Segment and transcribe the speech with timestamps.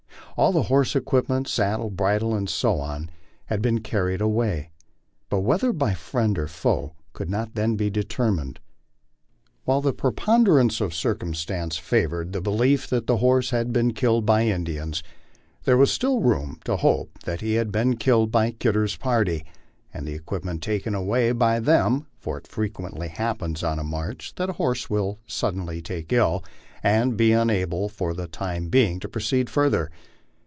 [0.37, 3.05] All the horse equipments, saddle, bridle, etc.,
[3.47, 3.79] had been 70 MY LIFE ON THE PLAINS.
[3.83, 4.69] carried away,
[5.29, 8.59] but whether by friend or foe could not then be determined
[9.65, 14.45] While the preponderance of circumstances favored the belief that the horse had been killed by
[14.45, 15.03] Indians,
[15.65, 19.45] there was still room to hope that he had been killed by Kidder's party
[19.93, 24.33] and the equipments taken away by them; for it fre quently happens on a march
[24.35, 26.43] that a horse will be suddenly taken ill
[26.81, 29.91] and be un able for the time being to proceed further.